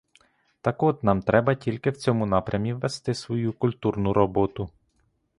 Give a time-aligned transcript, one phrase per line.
[0.61, 4.69] Так от нам треба тільки в цьому напрямі вести свою культурну роботу.